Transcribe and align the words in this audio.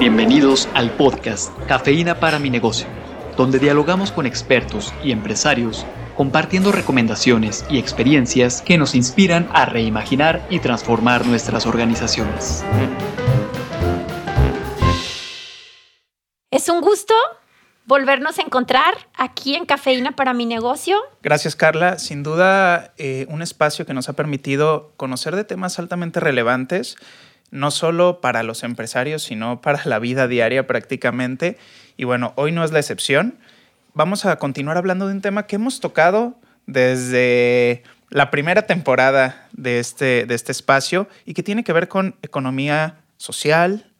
Bienvenidos 0.00 0.66
al 0.72 0.92
podcast 0.92 1.52
Cafeína 1.68 2.20
para 2.20 2.38
mi 2.38 2.48
negocio, 2.48 2.86
donde 3.36 3.58
dialogamos 3.58 4.12
con 4.12 4.24
expertos 4.24 4.94
y 5.04 5.12
empresarios 5.12 5.84
compartiendo 6.16 6.72
recomendaciones 6.72 7.66
y 7.68 7.78
experiencias 7.78 8.62
que 8.62 8.78
nos 8.78 8.94
inspiran 8.94 9.50
a 9.52 9.66
reimaginar 9.66 10.46
y 10.48 10.60
transformar 10.60 11.26
nuestras 11.26 11.66
organizaciones. 11.66 12.64
Es 16.50 16.70
un 16.70 16.80
gusto 16.80 17.12
volvernos 17.84 18.38
a 18.38 18.42
encontrar 18.42 18.94
aquí 19.18 19.54
en 19.54 19.66
Cafeína 19.66 20.12
para 20.12 20.32
mi 20.32 20.46
negocio. 20.46 20.96
Gracias, 21.22 21.56
Carla. 21.56 21.98
Sin 21.98 22.22
duda, 22.22 22.94
eh, 22.96 23.26
un 23.28 23.42
espacio 23.42 23.84
que 23.84 23.92
nos 23.92 24.08
ha 24.08 24.14
permitido 24.14 24.94
conocer 24.96 25.36
de 25.36 25.44
temas 25.44 25.78
altamente 25.78 26.20
relevantes, 26.20 26.96
no 27.50 27.70
solo 27.70 28.20
para 28.20 28.42
los 28.42 28.62
empresarios, 28.62 29.22
sino 29.22 29.60
para 29.60 29.84
la 29.84 29.98
vida 29.98 30.28
diaria 30.28 30.66
prácticamente. 30.66 31.58
Y 31.96 32.04
bueno, 32.04 32.32
hoy 32.36 32.52
no 32.52 32.64
es 32.64 32.72
la 32.72 32.78
excepción. 32.78 33.38
Vamos 33.94 34.24
a 34.24 34.36
continuar 34.36 34.76
hablando 34.76 35.06
de 35.06 35.14
un 35.14 35.20
tema 35.20 35.46
que 35.46 35.56
hemos 35.56 35.80
tocado 35.80 36.36
desde 36.66 37.82
la 38.08 38.30
primera 38.30 38.62
temporada 38.62 39.48
de 39.52 39.78
este, 39.78 40.26
de 40.26 40.34
este 40.34 40.52
espacio 40.52 41.08
y 41.24 41.34
que 41.34 41.42
tiene 41.42 41.64
que 41.64 41.72
ver 41.72 41.88
con 41.88 42.16
economía 42.22 43.00
social, 43.16 43.90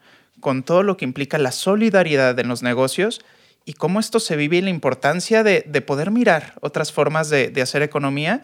con 0.40 0.62
todo 0.62 0.82
lo 0.82 0.96
que 0.96 1.04
implica 1.04 1.38
la 1.38 1.52
solidaridad 1.52 2.38
en 2.38 2.48
los 2.48 2.62
negocios 2.62 3.20
y 3.64 3.74
cómo 3.74 4.00
esto 4.00 4.20
se 4.20 4.36
vive 4.36 4.56
y 4.56 4.62
la 4.62 4.70
importancia 4.70 5.42
de, 5.42 5.62
poder 5.82 6.10
mirar 6.10 6.54
otras 6.60 6.92
formas 6.92 7.28
de, 7.30 7.52
hacer 7.62 7.82
economía 7.82 8.42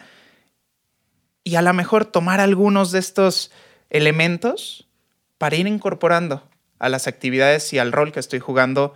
y 1.43 1.55
a 1.55 1.61
lo 1.61 1.73
mejor 1.73 2.05
tomar 2.05 2.39
algunos 2.39 2.91
de 2.91 2.99
estos 2.99 3.51
elementos 3.89 4.86
para 5.37 5.55
ir 5.55 5.67
incorporando 5.67 6.43
a 6.79 6.89
las 6.89 7.07
actividades 7.07 7.71
y 7.73 7.79
al 7.79 7.91
rol 7.91 8.11
que 8.11 8.19
estoy 8.19 8.39
jugando 8.39 8.93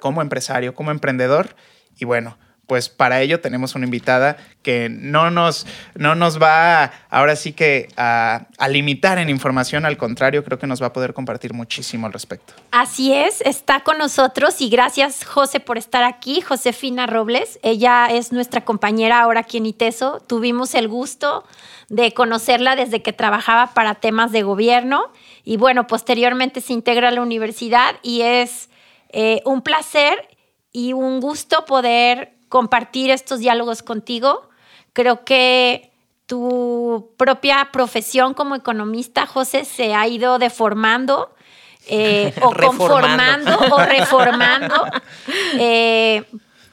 como 0.00 0.22
empresario, 0.22 0.74
como 0.74 0.90
emprendedor. 0.90 1.54
Y 1.98 2.04
bueno, 2.04 2.36
pues 2.70 2.88
para 2.88 3.20
ello 3.20 3.40
tenemos 3.40 3.74
una 3.74 3.84
invitada 3.84 4.36
que 4.62 4.88
no 4.88 5.32
nos, 5.32 5.66
no 5.96 6.14
nos 6.14 6.40
va 6.40 6.92
ahora 7.10 7.34
sí 7.34 7.52
que 7.52 7.88
a, 7.96 8.46
limitar 8.68 9.18
en 9.18 9.28
información, 9.28 9.84
al 9.86 9.96
contrario, 9.96 10.44
creo 10.44 10.60
que 10.60 10.68
nos 10.68 10.80
va 10.80 10.86
a 10.86 10.92
poder 10.92 11.12
compartir 11.12 11.52
muchísimo 11.52 12.06
al 12.06 12.12
respecto. 12.12 12.54
Así 12.70 13.12
es, 13.12 13.40
está 13.40 13.80
con 13.80 13.98
nosotros 13.98 14.60
y 14.60 14.68
gracias 14.70 15.24
José 15.24 15.58
por 15.58 15.78
estar 15.78 16.04
aquí, 16.04 16.42
Josefina 16.42 17.08
Robles, 17.08 17.58
ella 17.64 18.06
es 18.06 18.30
nuestra 18.30 18.64
compañera 18.64 19.20
ahora 19.20 19.40
aquí 19.40 19.56
en 19.56 19.66
ITESO, 19.66 20.20
tuvimos 20.20 20.76
el 20.76 20.86
gusto 20.86 21.44
de 21.88 22.14
conocerla 22.14 22.76
desde 22.76 23.02
que 23.02 23.12
trabajaba 23.12 23.74
para 23.74 23.96
temas 23.96 24.30
de 24.30 24.44
gobierno 24.44 25.10
y 25.44 25.56
bueno, 25.56 25.86
posteriormente 25.86 26.60
se 26.60 26.72
integra 26.72 27.08
a 27.08 27.10
la 27.10 27.22
universidad 27.22 27.96
y 28.02 28.22
es 28.22 28.70
eh, 29.08 29.42
un 29.44 29.62
placer 29.62 30.28
y 30.72 30.92
un 30.92 31.20
gusto 31.20 31.64
poder 31.64 32.34
compartir 32.48 33.10
estos 33.10 33.40
diálogos 33.40 33.82
contigo. 33.82 34.48
Creo 34.92 35.24
que 35.24 35.90
tu 36.26 37.12
propia 37.16 37.70
profesión 37.72 38.34
como 38.34 38.54
economista, 38.54 39.26
José, 39.26 39.64
se 39.64 39.94
ha 39.94 40.06
ido 40.06 40.38
deformando. 40.38 41.34
Eh, 41.88 42.34
o 42.42 42.52
conformando 42.52 43.58
o 43.58 43.78
reformando 43.82 44.84
eh, 45.58 46.24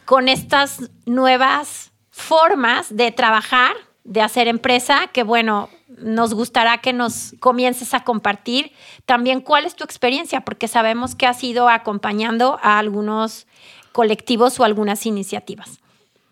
con 0.04 0.28
estas 0.28 0.92
nuevas 1.06 1.92
formas 2.12 2.94
de 2.96 3.12
trabajar, 3.12 3.74
de 4.04 4.22
hacer 4.22 4.50
empresa, 4.50 5.08
que 5.14 5.24
bueno, 5.24 5.70
nos 5.98 6.34
gustará 6.34 6.80
que 6.80 6.94
nos 6.94 7.36
comiences 7.40 7.94
a 7.94 8.04
compartir 8.04 8.72
también 9.06 9.42
cuál 9.42 9.66
es 9.66 9.76
tu 9.76 9.84
experiencia, 9.84 10.42
porque 10.42 10.68
sabemos 10.68 11.16
que 11.16 11.26
has 11.26 11.44
ido 11.44 11.70
acompañando 11.70 12.60
a 12.62 12.80
algunos 12.80 13.48
colectivos 13.92 14.60
o 14.60 14.64
algunas 14.64 15.06
iniciativas. 15.06 15.80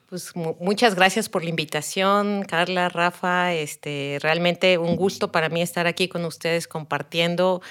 Pues 0.07 0.33
muchas 0.35 0.95
gracias 0.95 1.29
por 1.29 1.43
la 1.43 1.49
invitación, 1.49 2.43
Carla, 2.43 2.89
Rafa. 2.89 3.53
Este, 3.53 4.17
realmente 4.21 4.77
un 4.77 4.95
gusto 4.95 5.31
para 5.31 5.49
mí 5.49 5.61
estar 5.61 5.87
aquí 5.87 6.07
con 6.07 6.25
ustedes 6.25 6.67
compartiendo. 6.67 7.61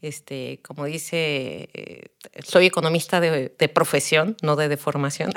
Este, 0.00 0.60
como 0.62 0.84
dice, 0.84 1.70
eh, 1.74 2.10
soy 2.44 2.66
economista 2.66 3.20
de, 3.20 3.68
profesión, 3.74 4.36
no 4.42 4.54
de, 4.54 4.68
deformación. 4.68 5.32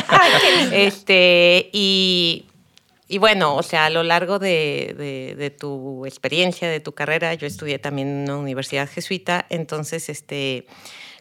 este, 0.72 1.68
y, 1.72 2.46
y, 3.12 3.18
bueno, 3.18 3.56
o 3.56 3.62
sea, 3.62 3.84
a 3.84 3.90
lo 3.90 4.02
largo 4.02 4.38
de, 4.38 5.54
tu 5.60 6.06
experiencia, 6.06 6.66
de 6.70 6.80
tu 6.80 6.94
carrera, 6.94 7.34
yo 7.34 7.46
estudié 7.46 7.78
también 7.78 8.08
en 8.08 8.22
una 8.22 8.38
universidad 8.38 8.88
jesuita, 8.88 9.44
entonces, 9.50 10.08
este, 10.08 10.66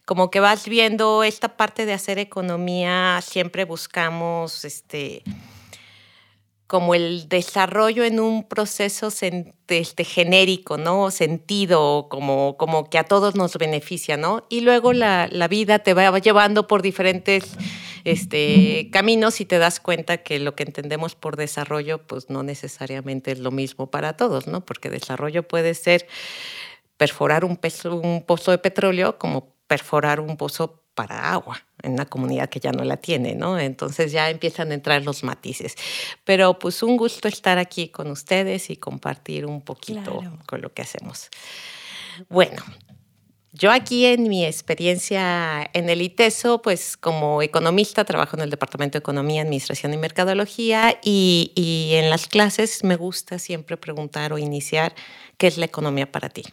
como 0.05 0.31
que 0.31 0.39
vas 0.39 0.69
viendo 0.69 1.21
esta 1.25 1.57
parte 1.57 1.85
de 1.85 1.91
hacer 1.91 2.17
economía, 2.17 3.19
siempre 3.21 3.65
buscamos 3.65 4.63
este 4.63 5.21
como 6.65 6.95
el 6.95 7.27
desarrollo 7.27 8.05
en 8.05 8.21
un 8.21 8.47
proceso 8.47 9.09
este, 9.09 10.03
genérico, 10.05 10.77
¿no? 10.77 11.11
Sentido, 11.11 12.07
como, 12.09 12.55
como 12.55 12.89
que 12.89 12.99
a 12.99 13.03
todos 13.03 13.35
nos 13.35 13.57
beneficia, 13.57 14.15
¿no? 14.15 14.45
Y 14.47 14.61
luego 14.61 14.93
la 14.93 15.27
vida 15.49 15.79
te 15.79 15.93
va 15.93 16.17
llevando 16.19 16.67
por 16.67 16.81
diferentes 16.81 17.57
este, 18.03 18.89
caminos 18.91 19.41
y 19.41 19.45
te 19.45 19.57
das 19.57 19.79
cuenta 19.79 20.17
que 20.17 20.39
lo 20.39 20.55
que 20.55 20.63
entendemos 20.63 21.15
por 21.15 21.35
desarrollo, 21.37 22.05
pues 22.05 22.29
no 22.29 22.43
necesariamente 22.43 23.31
es 23.31 23.39
lo 23.39 23.51
mismo 23.51 23.91
para 23.91 24.17
todos, 24.17 24.47
¿no? 24.47 24.65
Porque 24.65 24.89
desarrollo 24.89 25.47
puede 25.47 25.73
ser 25.73 26.07
perforar 26.97 27.45
un, 27.45 27.59
un 28.03 28.23
pozo 28.23 28.51
de 28.51 28.57
petróleo 28.57 29.17
como 29.17 29.53
perforar 29.67 30.19
un 30.19 30.37
pozo 30.37 30.81
para 30.93 31.31
agua 31.31 31.61
en 31.81 31.93
una 31.93 32.05
comunidad 32.05 32.49
que 32.49 32.59
ya 32.59 32.71
no 32.71 32.83
la 32.83 32.97
tiene, 32.97 33.33
¿no? 33.33 33.57
Entonces 33.57 34.11
ya 34.11 34.29
empiezan 34.29 34.71
a 34.71 34.73
entrar 34.73 35.03
los 35.03 35.23
matices. 35.23 35.75
Pero 36.23 36.59
pues 36.59 36.83
un 36.83 36.97
gusto 36.97 37.27
estar 37.27 37.57
aquí 37.57 37.89
con 37.89 38.11
ustedes 38.11 38.69
y 38.69 38.77
compartir 38.77 39.45
un 39.45 39.61
poquito 39.61 40.21
con 40.45 40.61
lo 40.61 40.73
que 40.73 40.81
hacemos. 40.83 41.29
Bueno, 42.29 42.61
yo 43.53 43.69
aquí 43.71 44.05
en 44.05 44.29
mi 44.29 44.45
experiencia 44.45 45.69
en 45.73 45.89
el 45.89 46.01
ITESO, 46.01 46.61
pues 46.61 46.95
como 46.95 47.41
economista 47.41 48.05
trabajo 48.05 48.37
en 48.37 48.43
el 48.43 48.49
Departamento 48.49 48.97
de 48.97 48.99
Economía, 48.99 49.41
Administración 49.41 49.93
y 49.93 49.97
Mercadología 49.97 50.99
y, 51.03 51.91
en 51.93 52.09
las 52.09 52.27
clases 52.27 52.83
me 52.83 52.95
gusta 52.95 53.39
siempre 53.39 53.75
preguntar 53.75 54.31
o 54.31 54.37
iniciar 54.37 54.95
qué 55.37 55.47
es 55.47 55.57
la 55.57 55.65
economía 55.65 56.09
para 56.09 56.29
ti. 56.29 56.43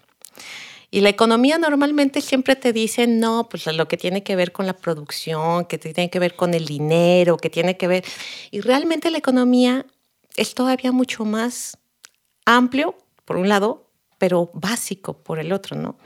Y 0.91 1.03
la 1.03 1.10
economía 1.10 1.58
normalmente 1.58 2.20
siempre 2.20 2.56
te 2.56 2.72
dicen, 2.72 3.20
no, 3.20 3.48
pues 3.48 3.66
lo 3.66 3.87
que 3.87 3.97
tiene 3.97 4.22
que 4.22 4.34
ver 4.34 4.53
con 4.53 4.66
la 4.66 4.72
producción, 4.72 5.66
que 5.66 5.78
tiene 5.78 6.10
que 6.10 6.19
ver 6.19 6.34
con 6.34 6.54
el 6.54 6.64
dinero, 6.64 7.37
que 7.37 7.50
tiene 7.50 7.76
que 7.76 7.87
ver... 7.87 8.04
Y 8.50 8.60
realmente 8.62 9.10
la 9.10 9.19
economía 9.19 9.84
es 10.37 10.54
todavía 10.54 10.91
mucho 10.91 11.26
más 11.26 11.76
amplio, 12.47 12.97
por 13.26 13.37
un 13.37 13.50
lado, 13.50 13.88
pero 14.19 14.51
básico 14.53 15.23
por 15.23 15.39
el 15.39 15.53
otro, 15.53 15.77
¿no? 15.77 15.97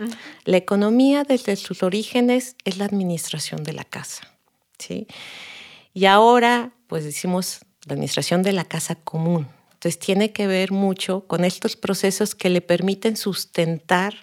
La 0.44 0.58
economía 0.58 1.24
desde 1.24 1.56
sus 1.56 1.82
orígenes 1.82 2.56
es 2.64 2.78
la 2.78 2.84
administración 2.84 3.64
de 3.64 3.72
la 3.72 3.84
casa, 3.84 4.28
¿sí? 4.78 5.06
Y 5.94 6.04
ahora, 6.04 6.72
pues 6.86 7.04
decimos 7.04 7.60
la 7.86 7.94
administración 7.94 8.42
de 8.42 8.52
la 8.52 8.64
casa 8.64 8.94
común. 8.94 9.48
Entonces 9.72 9.98
tiene 9.98 10.32
que 10.32 10.46
ver 10.46 10.70
mucho 10.70 11.26
con 11.26 11.44
estos 11.44 11.76
procesos 11.76 12.34
que 12.34 12.50
le 12.50 12.60
permiten 12.60 13.16
sustentar 13.16 14.14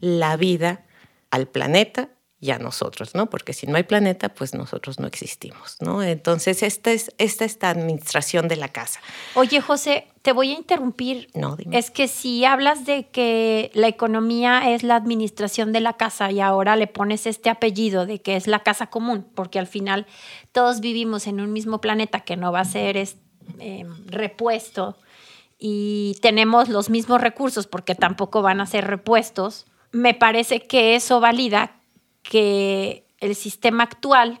la 0.00 0.36
vida 0.36 0.86
al 1.30 1.48
planeta 1.48 2.08
y 2.40 2.52
a 2.52 2.58
nosotros, 2.58 3.16
¿no? 3.16 3.28
Porque 3.28 3.52
si 3.52 3.66
no 3.66 3.76
hay 3.76 3.82
planeta, 3.82 4.28
pues 4.28 4.54
nosotros 4.54 5.00
no 5.00 5.08
existimos, 5.08 5.76
¿no? 5.80 6.02
Entonces, 6.04 6.62
esta 6.62 6.92
es 6.92 7.12
esta, 7.18 7.44
esta 7.44 7.70
administración 7.70 8.46
de 8.46 8.54
la 8.54 8.68
casa. 8.68 9.00
Oye, 9.34 9.60
José, 9.60 10.06
te 10.22 10.32
voy 10.32 10.52
a 10.52 10.54
interrumpir. 10.54 11.30
No, 11.34 11.56
dime. 11.56 11.76
Es 11.76 11.90
que 11.90 12.06
si 12.06 12.44
hablas 12.44 12.86
de 12.86 13.08
que 13.08 13.72
la 13.74 13.88
economía 13.88 14.70
es 14.70 14.84
la 14.84 14.94
administración 14.94 15.72
de 15.72 15.80
la 15.80 15.94
casa 15.94 16.30
y 16.30 16.38
ahora 16.40 16.76
le 16.76 16.86
pones 16.86 17.26
este 17.26 17.50
apellido 17.50 18.06
de 18.06 18.20
que 18.20 18.36
es 18.36 18.46
la 18.46 18.60
casa 18.60 18.86
común, 18.86 19.26
porque 19.34 19.58
al 19.58 19.66
final 19.66 20.06
todos 20.52 20.80
vivimos 20.80 21.26
en 21.26 21.40
un 21.40 21.52
mismo 21.52 21.80
planeta 21.80 22.20
que 22.20 22.36
no 22.36 22.52
va 22.52 22.60
a 22.60 22.64
ser 22.64 22.96
eh, 22.96 23.86
repuesto 24.06 24.96
y 25.58 26.16
tenemos 26.22 26.68
los 26.68 26.88
mismos 26.88 27.20
recursos 27.20 27.66
porque 27.66 27.96
tampoco 27.96 28.42
van 28.42 28.60
a 28.60 28.66
ser 28.66 28.86
repuestos 28.86 29.66
me 29.90 30.14
parece 30.14 30.60
que 30.60 30.94
eso 30.94 31.20
valida 31.20 31.77
que 32.28 33.06
el 33.20 33.34
sistema 33.34 33.84
actual, 33.84 34.40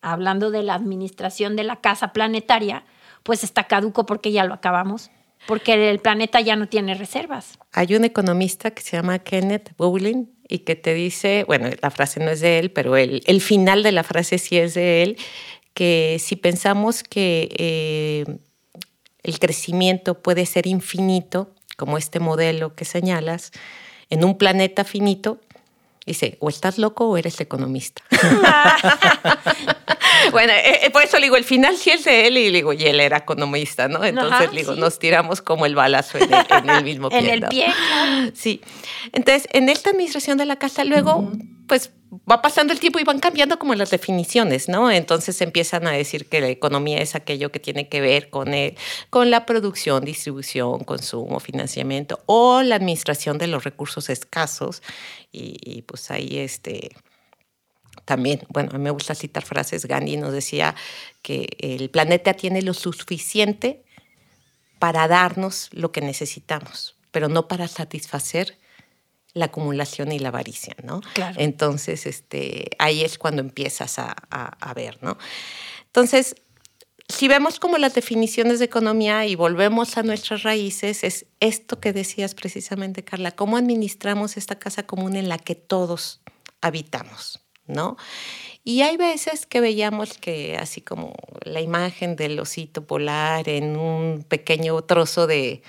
hablando 0.00 0.50
de 0.50 0.62
la 0.62 0.74
administración 0.74 1.54
de 1.54 1.62
la 1.62 1.76
casa 1.76 2.12
planetaria, 2.14 2.84
pues 3.22 3.44
está 3.44 3.64
caduco 3.64 4.06
porque 4.06 4.32
ya 4.32 4.44
lo 4.44 4.54
acabamos, 4.54 5.10
porque 5.46 5.90
el 5.90 5.98
planeta 5.98 6.40
ya 6.40 6.56
no 6.56 6.66
tiene 6.66 6.94
reservas. 6.94 7.58
Hay 7.72 7.94
un 7.94 8.04
economista 8.04 8.70
que 8.70 8.82
se 8.82 8.96
llama 8.96 9.18
Kenneth 9.18 9.76
Bowling 9.76 10.26
y 10.48 10.60
que 10.60 10.76
te 10.76 10.94
dice, 10.94 11.44
bueno, 11.46 11.68
la 11.82 11.90
frase 11.90 12.20
no 12.20 12.30
es 12.30 12.40
de 12.40 12.58
él, 12.58 12.70
pero 12.70 12.96
el, 12.96 13.22
el 13.26 13.40
final 13.42 13.82
de 13.82 13.92
la 13.92 14.02
frase 14.02 14.38
sí 14.38 14.56
es 14.56 14.72
de 14.72 15.02
él, 15.02 15.16
que 15.74 16.16
si 16.20 16.36
pensamos 16.36 17.02
que 17.02 17.54
eh, 17.58 18.38
el 19.22 19.38
crecimiento 19.38 20.22
puede 20.22 20.46
ser 20.46 20.66
infinito, 20.66 21.50
como 21.76 21.98
este 21.98 22.18
modelo 22.18 22.74
que 22.74 22.86
señalas, 22.86 23.52
en 24.08 24.24
un 24.24 24.38
planeta 24.38 24.84
finito, 24.84 25.40
Dice, 26.06 26.36
o 26.40 26.50
estás 26.50 26.76
loco 26.76 27.08
o 27.08 27.16
eres 27.16 27.40
economista. 27.40 28.02
bueno, 30.32 30.52
eh, 30.52 30.80
eh, 30.82 30.90
por 30.90 31.02
eso 31.02 31.18
le 31.18 31.24
digo, 31.24 31.36
el 31.36 31.44
final 31.44 31.76
sí 31.76 31.90
es 31.90 32.04
de 32.04 32.26
él 32.26 32.36
y 32.36 32.50
le 32.50 32.58
digo, 32.58 32.74
y 32.74 32.84
él 32.84 33.00
era 33.00 33.18
economista, 33.18 33.88
¿no? 33.88 34.04
Entonces 34.04 34.52
le 34.52 34.60
digo, 34.60 34.74
nos 34.74 34.98
tiramos 34.98 35.40
como 35.40 35.64
el 35.64 35.74
balazo 35.74 36.18
en 36.18 36.68
el, 36.68 36.84
mismo 36.84 37.08
pie. 37.08 37.18
en 37.20 37.28
el 37.28 37.48
pie. 37.48 37.72
Sí. 38.34 38.60
Entonces, 39.12 39.48
en 39.52 39.70
esta 39.70 39.90
administración 39.90 40.36
de 40.36 40.44
la 40.44 40.56
casa, 40.56 40.84
luego, 40.84 41.32
pues 41.66 41.90
va 42.30 42.42
pasando 42.42 42.72
el 42.72 42.80
tiempo 42.80 42.98
y 42.98 43.04
van 43.04 43.18
cambiando 43.18 43.58
como 43.58 43.74
las 43.74 43.90
definiciones, 43.90 44.68
¿no? 44.68 44.90
Entonces 44.90 45.40
empiezan 45.40 45.86
a 45.86 45.92
decir 45.92 46.26
que 46.26 46.40
la 46.40 46.48
economía 46.48 46.98
es 46.98 47.14
aquello 47.14 47.50
que 47.50 47.60
tiene 47.60 47.88
que 47.88 48.00
ver 48.00 48.30
con, 48.30 48.54
el, 48.54 48.76
con 49.10 49.30
la 49.30 49.46
producción, 49.46 50.04
distribución, 50.04 50.84
consumo, 50.84 51.40
financiamiento 51.40 52.20
o 52.26 52.62
la 52.62 52.76
administración 52.76 53.38
de 53.38 53.46
los 53.46 53.64
recursos 53.64 54.10
escasos. 54.10 54.82
Y, 55.32 55.82
pues 55.82 56.10
ahí 56.12 56.38
este, 56.38 56.90
también, 58.04 58.42
bueno, 58.48 58.70
a 58.72 58.78
mí 58.78 58.84
me 58.84 58.90
gusta 58.90 59.14
citar 59.14 59.44
frases, 59.44 59.86
Gandhi 59.86 60.16
nos 60.16 60.32
decía 60.32 60.76
que 61.22 61.48
el 61.58 61.90
planeta 61.90 62.34
tiene 62.34 62.62
lo 62.62 62.72
suficiente 62.72 63.82
para 64.78 65.08
darnos 65.08 65.70
lo 65.72 65.90
que 65.90 66.00
necesitamos, 66.00 66.96
pero 67.10 67.28
no 67.28 67.48
para 67.48 67.66
satisfacer 67.66 68.58
la 69.34 69.46
acumulación 69.46 70.12
y 70.12 70.20
la 70.20 70.28
avaricia, 70.28 70.76
¿no? 70.82 71.00
Claro. 71.12 71.34
Entonces, 71.38 72.06
este, 72.06 72.70
ahí 72.78 73.02
es 73.02 73.18
cuando 73.18 73.42
empiezas 73.42 73.98
a, 73.98 74.14
a, 74.30 74.74
ver, 74.74 74.98
¿no? 75.02 75.18
Entonces, 75.86 76.36
si 77.08 77.28
vemos 77.28 77.58
como 77.58 77.76
las 77.76 77.94
definiciones 77.94 78.60
de 78.60 78.64
economía 78.64 79.26
y 79.26 79.34
volvemos 79.34 79.98
a 79.98 80.02
nuestras 80.04 80.44
raíces, 80.44 81.04
es 81.04 81.26
esto 81.40 81.80
que 81.80 81.92
decías 81.92 82.34
precisamente, 82.34 83.04
Carla, 83.04 83.32
cómo 83.32 83.56
administramos 83.56 84.36
esta 84.36 84.58
casa 84.58 84.84
común 84.84 85.16
en 85.16 85.28
la 85.28 85.38
que 85.38 85.56
todos 85.56 86.20
habitamos, 86.60 87.40
¿no? 87.66 87.96
Y 88.62 88.80
hay 88.82 88.96
veces 88.96 89.44
que 89.46 89.60
veíamos 89.60 90.16
que 90.16 90.56
así 90.56 90.80
como 90.80 91.12
la 91.42 91.60
imagen 91.60 92.16
del 92.16 92.38
osito 92.38 92.86
polar 92.86 93.48
en 93.48 93.76
un 93.76 94.24
pequeño 94.26 94.80
trozo 94.82 95.26
de, 95.26 95.62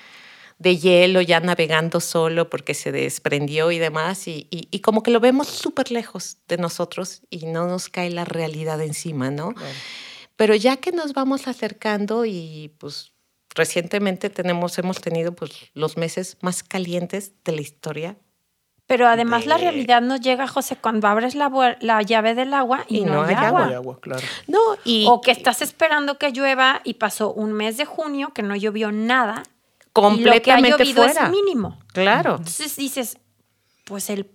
de 0.57 0.77
hielo 0.77 1.21
ya 1.21 1.39
navegando 1.39 1.99
solo 1.99 2.49
porque 2.49 2.73
se 2.73 2.91
desprendió 2.91 3.71
y 3.71 3.79
demás, 3.79 4.27
y, 4.27 4.47
y, 4.49 4.79
como 4.79 5.03
que 5.03 5.11
lo 5.11 5.19
vemos 5.19 5.47
súper 5.47 5.91
lejos 5.91 6.37
de 6.47 6.57
nosotros 6.57 7.21
y 7.29 7.45
no 7.45 7.67
nos 7.67 7.89
cae 7.89 8.09
la 8.09 8.25
realidad 8.25 8.81
encima, 8.81 9.31
¿no? 9.31 9.53
Pero 10.35 10.55
ya 10.55 10.77
que 10.77 10.91
nos 10.91 11.13
vamos 11.13 11.47
acercando 11.47 12.25
y 12.25 12.73
pues 12.77 13.13
recientemente 13.53 14.29
tenemos, 14.29 14.77
hemos 14.77 15.01
tenido 15.01 15.33
pues 15.33 15.51
los 15.73 15.97
meses 15.97 16.37
más 16.41 16.63
calientes 16.63 17.33
de 17.43 17.51
la 17.53 17.61
historia. 17.61 18.17
Pero 18.87 19.07
además 19.07 19.47
la 19.47 19.57
realidad 19.57 20.01
nos 20.01 20.21
llega, 20.21 20.47
José, 20.47 20.75
cuando 20.75 21.07
abres 21.07 21.33
la, 21.33 21.77
la 21.79 22.01
llave 22.03 22.35
del 22.35 22.53
agua 22.53 22.85
y, 22.87 23.01
no, 23.01 23.23
hay, 23.23 23.33
agua. 23.33 23.65
agua 23.65 23.99
claro. 23.99 24.21
No, 24.47 24.59
y, 24.83 25.07
o 25.09 25.21
que 25.21 25.31
estás 25.31 25.63
esperando 25.63 26.19
que 26.19 26.31
llueva 26.31 26.81
y 26.83 26.95
pasó 26.95 27.33
un 27.33 27.51
mes 27.53 27.77
de 27.77 27.85
junio 27.85 28.31
que 28.33 28.43
no 28.43 28.55
llovió 28.55 28.91
nada 28.91 29.43
completamente 29.95 30.83
y 30.83 30.91
lo 30.91 30.95
que 30.95 31.01
ha 31.01 31.05
fuera. 31.05 31.25
es 31.25 31.31
mínimo. 31.31 31.79
Claro. 31.93 32.31
Entonces 32.31 32.75
dices, 32.75 33.17
pues 33.85 34.09
el 34.09 34.29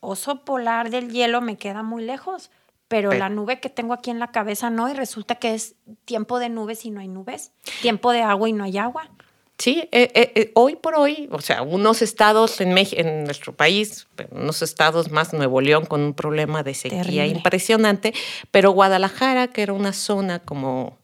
oso 0.00 0.44
polar 0.44 0.90
del 0.90 1.10
hielo 1.10 1.40
me 1.40 1.56
queda 1.56 1.82
muy 1.82 2.04
lejos, 2.04 2.50
pero, 2.88 3.12
la 3.12 3.28
nube 3.28 3.58
que 3.58 3.68
tengo 3.68 3.94
aquí 3.94 4.10
en 4.10 4.20
la 4.20 4.30
cabeza 4.30 4.70
no, 4.70 4.88
y 4.88 4.94
resulta 4.94 5.36
que 5.36 5.54
es 5.54 5.74
tiempo 6.04 6.38
de 6.38 6.50
nubes 6.50 6.84
y 6.84 6.90
no 6.90 7.00
hay 7.00 7.08
nubes, 7.08 7.50
tiempo 7.82 8.12
de 8.12 8.22
agua 8.22 8.48
y 8.48 8.52
no 8.52 8.62
hay 8.62 8.78
agua. 8.78 9.10
Sí, 9.58 9.88
eh, 9.90 10.10
eh, 10.14 10.32
eh, 10.34 10.52
hoy 10.54 10.76
por 10.76 10.94
hoy, 10.94 11.28
o 11.32 11.40
sea, 11.40 11.62
unos 11.62 12.02
estados 12.02 12.60
en, 12.60 12.76
en 12.76 13.24
nuestro 13.24 13.56
país, 13.56 14.06
unos 14.30 14.60
estados 14.60 15.10
más 15.10 15.32
Nuevo 15.32 15.62
León 15.62 15.86
con 15.86 16.02
un 16.02 16.14
problema 16.14 16.62
de 16.62 16.74
sequía 16.74 17.26
impresionante, 17.26 18.12
pero 18.50 18.70
Guadalajara, 18.70 19.48
que 19.48 19.62
era 19.62 19.72
una 19.72 19.94
zona 19.94 20.40
como 20.40 20.98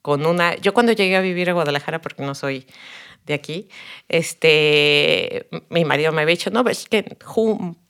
con 0.00 0.26
una... 0.26 0.56
Yo 0.56 0.74
cuando 0.74 0.92
llegué 0.92 1.16
a 1.16 1.20
vivir 1.20 1.50
a 1.50 1.52
Guadalajara, 1.52 2.00
porque 2.00 2.24
no 2.24 2.34
soy 2.34 2.66
de 3.26 3.34
aquí, 3.34 3.68
este, 4.08 5.46
mi 5.68 5.84
marido 5.84 6.12
me 6.12 6.22
había 6.22 6.34
dicho, 6.34 6.50
no, 6.50 6.68
es 6.68 6.88
que 6.88 7.16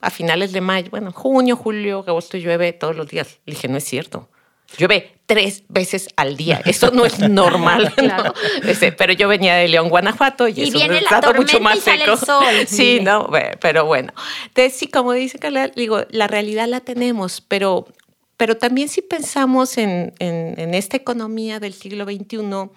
a 0.01 0.11
finales 0.11 0.53
de 0.53 0.61
mayo, 0.61 0.91
bueno, 0.91 1.13
junio, 1.13 1.57
julio, 1.57 2.05
agosto 2.07 2.37
llueve 2.37 2.73
todos 2.73 2.97
los 2.97 3.09
días. 3.09 3.39
Le 3.47 3.55
dije, 3.55 3.69
no 3.69 3.79
es 3.79 3.85
cierto. 3.85 4.29
Llueve 4.79 5.15
tres 5.27 5.65
veces 5.69 6.09
al 6.17 6.37
día. 6.37 6.61
Eso 6.67 6.91
no 6.91 7.05
es 7.05 7.19
normal. 7.19 7.93
Este, 8.63 8.93
pero 8.93 9.13
yo 9.13 9.29
venía 9.29 9.55
de 9.55 9.69
León, 9.69 9.89
Guanajuato, 9.89 10.49
y, 10.49 10.63
es 10.63 10.75
un 10.75 10.93
estado 10.93 11.35
mucho 11.35 11.61
más 11.61 11.81
seco. 11.81 12.17
Sí, 12.67 13.01
no, 13.01 13.31
pero 13.61 13.87
bueno. 13.87 14.13
Entonces, 14.49 14.75
sí, 14.75 14.87
como 14.89 15.13
dice 15.13 15.39
Carla, 15.39 15.69
digo, 15.69 16.05
la 16.11 16.27
realidad 16.27 16.69
la 16.69 16.81
tenemos, 16.81 17.41
pero, 17.41 17.87
pero 18.37 18.57
también 18.57 18.89
si 18.89 19.03
pensamos 19.03 19.79
en, 19.79 20.15
en, 20.19 20.59
en 20.59 20.75
esta 20.75 20.97
economía 20.97 21.61
del 21.61 21.73
siglo 21.73 22.05
XXI, 22.05 22.71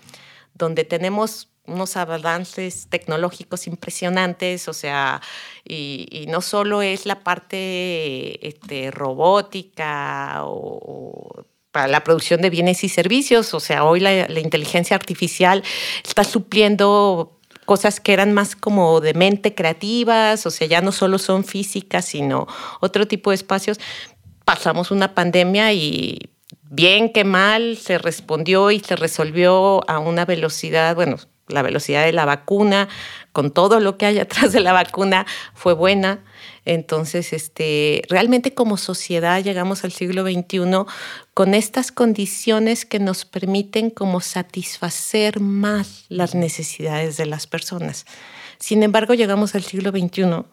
donde 0.53 0.83
tenemos 0.85 1.49
unos 1.67 1.97
avances 1.97 2.87
tecnológicos 2.89 3.67
impresionantes, 3.67 4.67
o 4.67 4.73
sea, 4.73 5.21
y, 5.63 6.25
no 6.29 6.41
solo 6.41 6.81
es 6.81 7.05
la 7.05 7.23
parte 7.23 8.47
este, 8.47 8.91
robótica 8.91 10.43
o, 10.45 11.45
para 11.71 11.87
la 11.87 12.03
producción 12.03 12.41
de 12.41 12.49
bienes 12.49 12.83
y 12.83 12.89
servicios, 12.89 13.53
o 13.53 13.59
sea, 13.59 13.83
hoy 13.83 13.99
la, 13.99 14.39
inteligencia 14.39 14.95
artificial 14.95 15.63
está 16.03 16.23
supliendo 16.23 17.39
cosas 17.65 17.99
que 17.99 18.13
eran 18.13 18.33
más 18.33 18.55
como 18.55 19.01
de 19.01 19.13
mente 19.13 19.55
creativas, 19.55 20.45
o 20.45 20.51
sea, 20.51 20.67
ya 20.67 20.81
no 20.81 20.91
solo 20.91 21.17
son 21.17 21.43
físicas, 21.43 22.05
sino 22.05 22.47
otro 22.79 23.07
tipo 23.07 23.31
de 23.31 23.35
espacios. 23.35 23.79
Pasamos 24.45 24.91
una 24.91 25.15
pandemia 25.15 25.73
y 25.73 26.19
bien 26.69 27.11
que 27.11 27.23
mal 27.23 27.77
se 27.77 27.97
respondió 27.97 28.71
y 28.71 28.79
se 28.79 28.95
resolvió 28.95 29.89
a 29.89 29.99
una 29.99 30.25
velocidad, 30.25 30.95
bueno, 30.95 31.17
la 31.47 31.61
velocidad 31.61 32.03
de 32.05 32.11
la 32.11 32.25
vacuna, 32.25 32.87
con 33.31 33.51
todo 33.51 33.79
lo 33.79 33.97
que 33.97 34.05
hay 34.05 34.19
atrás 34.19 34.51
de 34.51 34.59
la 34.59 34.73
vacuna, 34.73 35.25
fue 35.53 35.73
buena. 35.73 36.23
Entonces, 36.65 37.31
este, 37.33 38.01
realmente 38.09 38.53
como 38.53 38.77
sociedad 38.77 39.43
llegamos 39.43 39.83
al 39.83 39.91
siglo 39.91 40.23
XXI 40.23 40.85
con 41.33 41.53
estas 41.53 41.91
condiciones 41.91 42.85
que 42.85 42.99
nos 42.99 43.25
permiten 43.25 43.91
como 43.91 44.19
satisfacer 44.19 45.39
más 45.39 46.05
las 46.09 46.33
necesidades 46.33 47.17
de 47.17 47.27
las 47.27 47.45
personas. 47.45 48.05
Sin 48.57 48.81
embargo, 48.81 49.13
llegamos 49.13 49.53
al 49.53 49.63
siglo 49.63 49.91
XXI 49.91 50.45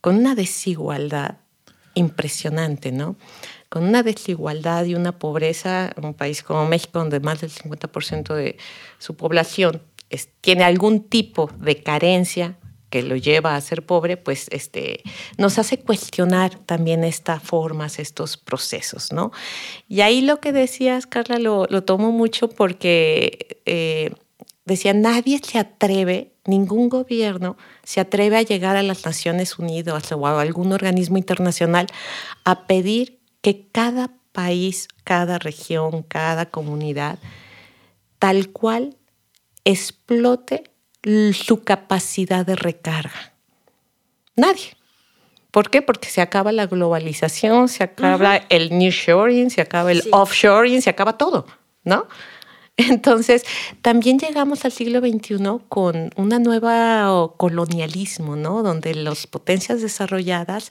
con 0.00 0.16
una 0.16 0.34
desigualdad 0.34 1.38
impresionante, 1.94 2.92
¿no? 2.92 3.16
Con 3.68 3.84
una 3.84 4.02
desigualdad 4.02 4.84
y 4.84 4.94
una 4.94 5.18
pobreza 5.18 5.92
en 5.96 6.04
un 6.04 6.14
país 6.14 6.42
como 6.42 6.66
México, 6.66 6.98
donde 6.98 7.20
más 7.20 7.40
del 7.40 7.50
50% 7.50 8.34
de 8.34 8.56
su 8.98 9.16
población 9.16 9.82
tiene 10.40 10.64
algún 10.64 11.08
tipo 11.08 11.50
de 11.58 11.82
carencia 11.82 12.58
que 12.90 13.02
lo 13.02 13.16
lleva 13.16 13.54
a 13.54 13.60
ser 13.60 13.84
pobre, 13.84 14.16
pues 14.16 14.48
este, 14.50 15.02
nos 15.36 15.58
hace 15.58 15.78
cuestionar 15.78 16.58
también 16.58 17.04
estas 17.04 17.42
formas, 17.42 17.98
estos 17.98 18.36
procesos, 18.36 19.12
¿no? 19.12 19.30
Y 19.88 20.00
ahí 20.00 20.22
lo 20.22 20.40
que 20.40 20.52
decías, 20.52 21.06
Carla, 21.06 21.38
lo, 21.38 21.66
lo 21.68 21.84
tomo 21.84 22.12
mucho 22.12 22.48
porque 22.48 23.60
eh, 23.66 24.12
decía, 24.64 24.94
nadie 24.94 25.40
se 25.42 25.58
atreve, 25.58 26.32
ningún 26.46 26.88
gobierno 26.88 27.56
se 27.82 28.00
atreve 28.00 28.38
a 28.38 28.42
llegar 28.42 28.76
a 28.76 28.82
las 28.82 29.04
Naciones 29.04 29.58
Unidas 29.58 30.10
o 30.12 30.26
a 30.26 30.40
algún 30.40 30.72
organismo 30.72 31.18
internacional 31.18 31.88
a 32.44 32.66
pedir 32.66 33.18
que 33.42 33.66
cada 33.70 34.12
país, 34.32 34.88
cada 35.04 35.38
región, 35.38 36.02
cada 36.02 36.46
comunidad, 36.46 37.18
tal 38.18 38.50
cual 38.50 38.97
explote 39.68 40.64
su 41.32 41.62
capacidad 41.62 42.44
de 42.44 42.56
recarga. 42.56 43.34
Nadie. 44.34 44.76
¿Por 45.50 45.70
qué? 45.70 45.82
Porque 45.82 46.08
se 46.08 46.20
acaba 46.20 46.52
la 46.52 46.66
globalización, 46.66 47.68
se 47.68 47.84
acaba 47.84 48.36
el 48.48 48.76
nearshoring, 48.76 49.50
se 49.50 49.60
acaba 49.60 49.92
el 49.92 50.02
offshoring, 50.10 50.82
se 50.82 50.90
acaba 50.90 51.18
todo, 51.18 51.46
¿no? 51.84 52.06
Entonces, 52.76 53.44
también 53.82 54.18
llegamos 54.18 54.64
al 54.64 54.72
siglo 54.72 55.00
XXI 55.00 55.36
con 55.68 56.10
una 56.16 56.38
nueva 56.38 57.32
colonialismo, 57.36 58.36
¿no? 58.36 58.62
Donde 58.62 58.94
las 58.94 59.26
potencias 59.26 59.82
desarrolladas, 59.82 60.70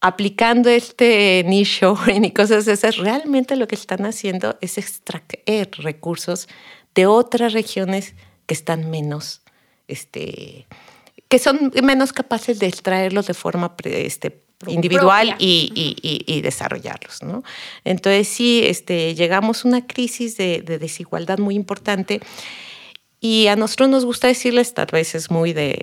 aplicando 0.00 0.68
este 0.68 1.44
nearshoring 1.48 2.24
y 2.24 2.32
cosas 2.32 2.66
esas, 2.68 2.96
realmente 2.96 3.56
lo 3.56 3.66
que 3.68 3.76
están 3.76 4.04
haciendo 4.04 4.56
es 4.60 4.76
extraer 4.76 5.70
recursos 5.78 6.48
de 6.94 7.06
otras 7.06 7.52
regiones 7.52 8.14
que 8.46 8.54
están 8.54 8.90
menos, 8.90 9.42
este, 9.88 10.66
que 11.28 11.38
son 11.38 11.72
menos 11.82 12.12
capaces 12.12 12.58
de 12.58 12.66
extraerlos 12.66 13.26
de 13.26 13.34
forma 13.34 13.74
este, 13.84 14.42
individual 14.66 15.36
y, 15.38 16.40
desarrollarlos. 16.42 17.22
¿no? 17.22 17.42
Entonces 17.84 18.28
sí, 18.28 18.62
este, 18.64 19.14
llegamos 19.14 19.64
a 19.64 19.68
una 19.68 19.86
crisis 19.86 20.36
de, 20.36 20.62
desigualdad 20.62 21.38
muy 21.38 21.54
importante 21.54 22.20
y 23.20 23.46
a 23.48 23.56
nosotros 23.56 23.88
nos 23.88 24.04
gusta 24.04 24.28
decirles, 24.28 24.74
tal 24.74 24.88
vez 24.90 25.14
es 25.14 25.30
muy 25.30 25.52
de 25.52 25.78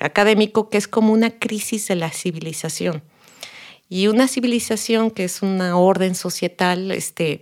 académico, 0.00 0.68
que 0.70 0.78
es 0.78 0.88
como 0.88 1.12
una 1.12 1.30
crisis 1.30 1.86
de 1.88 1.96
la 1.96 2.10
civilización. 2.10 3.02
Y 3.88 4.06
una 4.06 4.26
civilización 4.26 5.10
que 5.10 5.24
es 5.24 5.42
una 5.42 5.76
orden 5.76 6.14
societal, 6.14 6.90
este, 6.92 7.40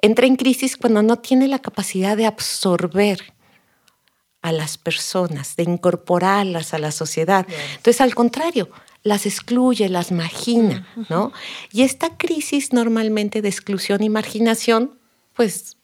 entra 0.00 0.26
en 0.26 0.36
crisis 0.36 0.76
cuando 0.76 1.02
no 1.02 1.16
tiene 1.16 1.48
la 1.48 1.58
capacidad 1.58 2.16
de 2.16 2.26
absorber 2.26 3.34
a 4.42 4.52
las 4.52 4.78
personas, 4.78 5.56
de 5.56 5.64
incorporarlas 5.64 6.74
a 6.74 6.78
la 6.78 6.92
sociedad. 6.92 7.46
Entonces, 7.76 8.00
al 8.00 8.14
contrario, 8.14 8.70
las 9.02 9.26
excluye, 9.26 9.88
las 9.88 10.12
margina, 10.12 10.86
¿no? 11.08 11.32
Y 11.72 11.82
esta 11.82 12.16
crisis 12.16 12.72
normalmente 12.72 13.42
de 13.42 13.48
exclusión 13.48 14.02
y 14.02 14.08
marginación, 14.08 14.98
pues 15.34 15.77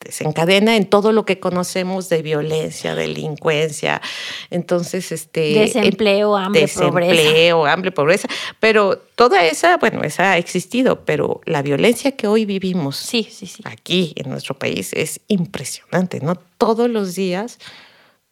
desencadena 0.00 0.76
en 0.76 0.86
todo 0.86 1.12
lo 1.12 1.24
que 1.24 1.40
conocemos 1.40 2.08
de 2.08 2.22
violencia, 2.22 2.94
delincuencia, 2.94 4.00
entonces 4.50 5.10
este 5.10 5.54
desempleo, 5.54 6.36
hambre, 6.36 6.62
desempleo, 6.62 7.66
hambre, 7.66 7.90
pobreza, 7.90 8.28
pero 8.60 8.98
toda 9.16 9.44
esa, 9.44 9.76
bueno, 9.76 10.02
esa 10.04 10.32
ha 10.32 10.38
existido, 10.38 11.04
pero 11.04 11.40
la 11.44 11.62
violencia 11.62 12.12
que 12.12 12.28
hoy 12.28 12.44
vivimos 12.44 12.96
sí, 12.96 13.28
sí, 13.30 13.46
sí. 13.46 13.62
aquí 13.66 14.12
en 14.16 14.30
nuestro 14.30 14.56
país 14.56 14.92
es 14.92 15.20
impresionante, 15.26 16.20
¿no? 16.20 16.36
Todos 16.58 16.88
los 16.88 17.14
días 17.14 17.58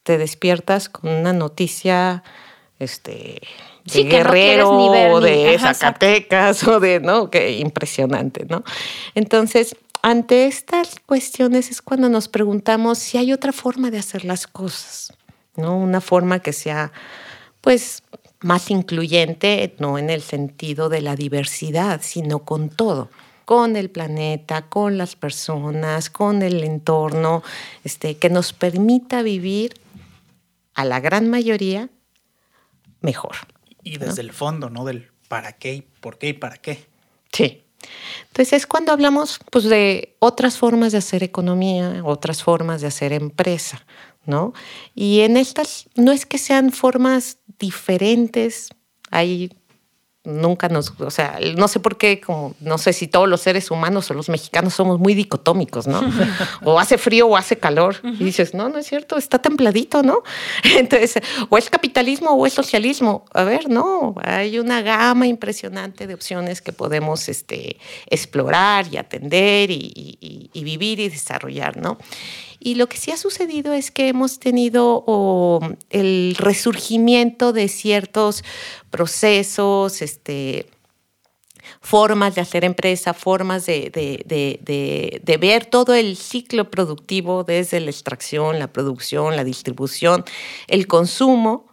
te 0.04 0.18
despiertas 0.18 0.88
con 0.88 1.10
una 1.10 1.32
noticia 1.32 2.22
este 2.78 3.40
de 3.92 4.02
Guerrero 4.04 4.70
o 4.70 5.20
de 5.20 5.58
Zacatecas 5.58 6.62
o 6.68 6.80
de, 6.80 7.00
¿no? 7.00 7.30
Que 7.30 7.58
impresionante, 7.58 8.44
¿no? 8.48 8.64
Entonces, 9.14 9.76
ante 10.02 10.46
estas 10.46 10.96
cuestiones 11.06 11.70
es 11.70 11.82
cuando 11.82 12.08
nos 12.08 12.28
preguntamos 12.28 12.98
si 12.98 13.18
hay 13.18 13.32
otra 13.32 13.52
forma 13.52 13.90
de 13.90 13.98
hacer 13.98 14.24
las 14.24 14.46
cosas, 14.46 15.12
¿no? 15.56 15.76
Una 15.76 16.00
forma 16.00 16.40
que 16.40 16.52
sea, 16.52 16.92
pues, 17.60 18.02
más 18.40 18.70
incluyente, 18.70 19.74
no 19.78 19.98
en 19.98 20.10
el 20.10 20.22
sentido 20.22 20.88
de 20.88 21.00
la 21.00 21.16
diversidad, 21.16 22.00
sino 22.02 22.40
con 22.40 22.68
todo 22.68 23.10
con 23.46 23.76
el 23.76 23.90
planeta, 23.90 24.62
con 24.62 24.98
las 24.98 25.14
personas, 25.14 26.10
con 26.10 26.42
el 26.42 26.64
entorno, 26.64 27.44
este, 27.84 28.16
que 28.16 28.28
nos 28.28 28.52
permita 28.52 29.22
vivir 29.22 29.74
a 30.74 30.84
la 30.84 30.98
gran 30.98 31.30
mayoría 31.30 31.88
mejor. 33.00 33.36
Y 33.84 33.98
desde 33.98 34.22
el 34.22 34.32
fondo, 34.32 34.68
¿no? 34.68 34.84
Del 34.84 35.12
para 35.28 35.52
qué 35.52 35.74
y 35.74 35.82
por 35.82 36.18
qué 36.18 36.30
y 36.30 36.32
para 36.32 36.56
qué. 36.56 36.86
Sí. 37.32 37.62
Entonces 38.28 38.52
es 38.52 38.66
cuando 38.66 38.92
hablamos 38.92 39.38
pues, 39.50 39.64
de 39.64 40.16
otras 40.18 40.58
formas 40.58 40.92
de 40.92 40.98
hacer 40.98 41.22
economía, 41.22 42.02
otras 42.04 42.42
formas 42.42 42.80
de 42.80 42.88
hacer 42.88 43.12
empresa, 43.12 43.84
¿no? 44.24 44.52
Y 44.94 45.20
en 45.20 45.36
estas 45.36 45.88
no 45.94 46.12
es 46.12 46.26
que 46.26 46.38
sean 46.38 46.72
formas 46.72 47.38
diferentes, 47.58 48.68
hay 49.10 49.50
nunca 50.26 50.68
nos, 50.68 50.92
o 50.98 51.10
sea, 51.10 51.38
no 51.56 51.68
sé 51.68 51.80
por 51.80 51.96
qué, 51.96 52.20
como, 52.20 52.54
no 52.60 52.76
sé 52.78 52.92
si 52.92 53.06
todos 53.06 53.28
los 53.28 53.40
seres 53.40 53.70
humanos 53.70 54.10
o 54.10 54.14
los 54.14 54.28
mexicanos 54.28 54.74
somos 54.74 54.98
muy 54.98 55.14
dicotómicos, 55.14 55.86
¿no? 55.86 56.02
o 56.64 56.78
hace 56.78 56.98
frío 56.98 57.28
o 57.28 57.36
hace 57.36 57.56
calor. 57.56 57.96
Y 58.02 58.24
dices, 58.24 58.52
no, 58.52 58.68
no 58.68 58.78
es 58.78 58.86
cierto, 58.86 59.16
está 59.16 59.38
templadito, 59.38 60.02
¿no? 60.02 60.22
Entonces, 60.76 61.14
o 61.48 61.56
es 61.56 61.70
capitalismo 61.70 62.32
o 62.32 62.46
es 62.46 62.52
socialismo. 62.52 63.24
A 63.32 63.44
ver, 63.44 63.68
no, 63.68 64.16
hay 64.22 64.58
una 64.58 64.82
gama 64.82 65.26
impresionante 65.26 66.06
de 66.06 66.14
opciones 66.14 66.60
que 66.60 66.72
podemos 66.72 67.28
este, 67.28 67.78
explorar 68.06 68.86
y 68.90 68.96
atender 68.96 69.70
y, 69.70 70.50
y 70.52 70.64
vivir 70.64 70.98
y 71.00 71.08
desarrollar, 71.08 71.76
¿no? 71.76 71.98
Y 72.58 72.74
lo 72.74 72.88
que 72.88 72.96
sí 72.96 73.10
ha 73.12 73.16
sucedido 73.16 73.72
es 73.74 73.90
que 73.90 74.08
hemos 74.08 74.38
tenido 74.38 75.60
el 75.90 76.34
resurgimiento 76.38 77.52
de 77.52 77.68
ciertos 77.68 78.42
procesos, 78.90 80.02
este, 80.02 80.15
formas 81.80 82.34
de 82.34 82.40
hacer 82.40 82.64
empresa, 82.64 83.14
formas 83.14 83.66
de, 83.66 83.90
de, 83.90 85.36
ver 85.38 85.66
todo 85.66 85.94
el 85.94 86.16
ciclo 86.16 86.70
productivo 86.70 87.44
desde 87.44 87.80
la 87.80 87.90
extracción, 87.90 88.58
la 88.58 88.72
producción, 88.72 89.36
la 89.36 89.44
distribución, 89.44 90.24
el 90.68 90.86
consumo 90.86 91.66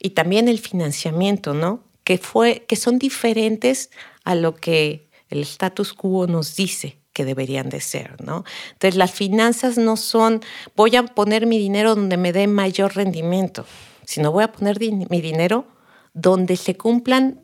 y 0.00 0.10
también 0.10 0.48
el 0.48 0.58
financiamiento, 0.58 1.54
¿no? 1.54 1.80
Que, 2.04 2.18
fue, 2.18 2.64
que 2.66 2.76
son 2.76 2.98
diferentes 2.98 3.90
a 4.24 4.34
lo 4.34 4.56
que 4.56 5.08
el 5.30 5.42
status 5.42 5.92
quo 5.92 6.26
nos 6.26 6.56
dice 6.56 6.98
que 7.12 7.24
deberían 7.24 7.68
de 7.68 7.80
ser, 7.80 8.22
¿no? 8.24 8.44
Entonces 8.72 8.96
las 8.96 9.12
finanzas 9.12 9.78
no 9.78 9.96
son 9.96 10.40
voy 10.74 10.96
a 10.96 11.04
poner 11.04 11.46
mi 11.46 11.58
dinero 11.58 11.94
donde 11.94 12.16
me 12.16 12.32
dé 12.32 12.46
mayor 12.46 12.96
rendimiento, 12.96 13.64
sino 14.04 14.32
voy 14.32 14.44
a 14.44 14.52
poner 14.52 14.78
mi 14.80 15.20
dinero 15.20 15.66
donde 16.14 16.56
se 16.56 16.76
cumplan 16.76 17.40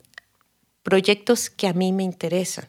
proyectos 0.82 1.50
que 1.50 1.66
a 1.66 1.72
mí 1.72 1.92
me 1.92 2.02
interesan 2.02 2.68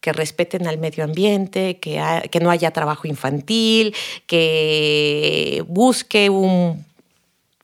que 0.00 0.12
respeten 0.12 0.68
al 0.68 0.78
medio 0.78 1.02
ambiente, 1.02 1.80
que, 1.80 2.00
que 2.30 2.38
no 2.38 2.50
haya 2.50 2.70
trabajo 2.70 3.08
infantil, 3.08 3.92
que 4.26 5.64
busque 5.66 6.30
un 6.30 6.84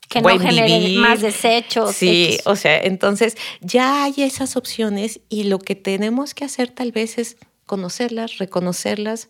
que 0.08 0.20
no 0.20 0.38
genere 0.38 0.88
más 0.98 1.20
desechos. 1.20 1.94
Sí, 1.94 2.38
o 2.44 2.56
sea, 2.56 2.78
entonces 2.78 3.36
ya 3.60 4.04
hay 4.04 4.14
esas 4.18 4.56
opciones 4.56 5.20
y 5.28 5.44
lo 5.44 5.58
que 5.58 5.74
tenemos 5.74 6.34
que 6.34 6.44
hacer 6.44 6.70
tal 6.70 6.92
vez 6.92 7.16
es 7.16 7.36
conocerlas, 7.64 8.38
reconocerlas, 8.38 9.28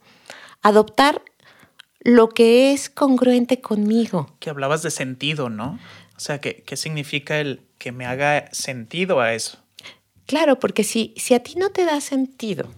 adoptar 0.63 1.23
lo 2.01 2.31
que 2.31 2.73
es 2.73 2.91
congruente 2.91 3.61
conmigo. 3.61 4.35
Que 4.41 4.51
hablabas 4.51 4.83
de 4.83 4.91
sentido, 4.91 5.51
¿no? 5.51 5.79
O 6.17 6.21
sea, 6.21 6.41
¿qué, 6.41 6.65
qué 6.67 6.77
significa 6.77 7.39
el 7.39 7.61
que 7.79 7.93
me 7.93 8.07
haga 8.07 8.49
sentido 8.53 9.21
a 9.21 9.35
eso? 9.35 9.62
Claro, 10.27 10.59
porque 10.59 10.85
si, 10.85 11.15
si 11.17 11.35
a 11.35 11.43
ti 11.43 11.55
no 11.57 11.71
te 11.71 11.85
da 11.85 12.01
sentido 12.01 12.69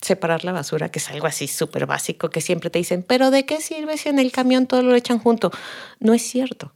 separar 0.00 0.44
la 0.44 0.52
basura, 0.52 0.90
que 0.90 0.98
es 0.98 1.08
algo 1.10 1.26
así 1.26 1.48
súper 1.48 1.86
básico, 1.86 2.30
que 2.30 2.40
siempre 2.40 2.70
te 2.70 2.78
dicen, 2.78 3.02
pero 3.02 3.30
¿de 3.30 3.44
qué 3.44 3.60
sirve 3.60 3.96
si 3.96 4.08
en 4.08 4.18
el 4.18 4.30
camión 4.32 4.66
todo 4.66 4.82
lo 4.82 4.94
echan 4.94 5.18
junto? 5.18 5.50
No 6.00 6.14
es 6.14 6.22
cierto. 6.22 6.72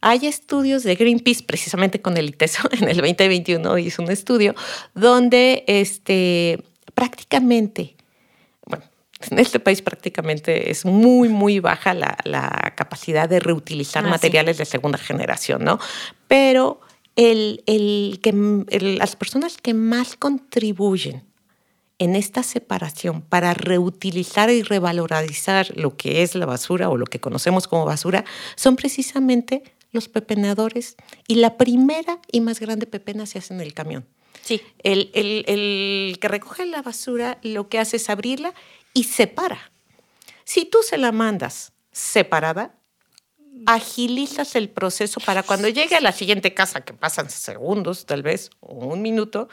Hay 0.00 0.26
estudios 0.26 0.82
de 0.82 0.96
Greenpeace, 0.96 1.44
precisamente 1.44 2.00
con 2.00 2.16
el 2.16 2.30
ITESO, 2.30 2.68
en 2.72 2.88
el 2.88 2.96
2021 2.96 3.78
hizo 3.78 4.02
un 4.02 4.10
estudio 4.10 4.54
donde 4.94 5.64
este, 5.66 6.62
prácticamente, 6.94 7.94
bueno, 8.66 8.84
en 9.30 9.38
este 9.38 9.60
país 9.60 9.82
prácticamente 9.82 10.70
es 10.70 10.84
muy, 10.84 11.28
muy 11.28 11.60
baja 11.60 11.94
la, 11.94 12.16
capacidad 12.74 13.28
de 13.28 13.38
reutilizar 13.38 14.04
ah, 14.04 14.08
materiales 14.08 14.58
de 14.58 14.64
segunda 14.64 14.98
generación, 14.98 15.62
¿no? 15.62 15.78
Pero 16.26 16.80
el, 17.16 17.62
el 17.66 18.20
que, 18.22 18.32
las 18.80 19.16
personas 19.16 19.58
que 19.58 19.74
más 19.74 20.16
contribuyen 20.16 21.24
en 21.98 22.16
esta 22.16 22.42
separación 22.42 23.22
para 23.22 23.54
reutilizar 23.54 24.50
y 24.50 24.62
revalorizar 24.62 25.76
lo 25.76 25.96
que 25.96 26.22
es 26.22 26.34
la 26.34 26.46
basura 26.46 26.88
o 26.88 26.96
lo 26.96 27.06
que 27.06 27.20
conocemos 27.20 27.68
como 27.68 27.84
basura 27.84 28.24
son 28.56 28.76
precisamente 28.76 29.62
los 29.92 30.08
pepenadores 30.08 30.96
y 31.28 31.36
la 31.36 31.56
primera 31.56 32.18
y 32.32 32.40
más 32.40 32.58
grande 32.60 32.86
pepena 32.86 33.26
se 33.26 33.38
hace 33.38 33.54
en 33.54 33.60
el 33.60 33.74
camión. 33.74 34.06
Sí. 34.40 34.60
El, 34.82 35.10
el, 35.14 36.18
que 36.18 36.28
recoge 36.28 36.66
la 36.66 36.82
basura 36.82 37.38
lo 37.42 37.68
que 37.68 37.78
hace 37.78 37.98
es 37.98 38.10
abrirla 38.10 38.54
y 38.94 39.04
separa. 39.04 39.70
Si 40.44 40.64
tú 40.64 40.78
se 40.82 40.98
la 40.98 41.12
mandas 41.12 41.72
separada, 41.92 42.74
agilizas 43.66 44.56
el 44.56 44.68
proceso 44.68 45.20
para 45.20 45.42
cuando 45.42 45.68
llegue 45.68 45.96
a 45.96 46.00
la 46.00 46.12
siguiente 46.12 46.54
casa, 46.54 46.82
que 46.82 46.94
pasan 46.94 47.30
segundos 47.30 48.06
tal 48.06 48.22
vez, 48.22 48.50
o 48.60 48.86
un 48.86 49.02
minuto, 49.02 49.48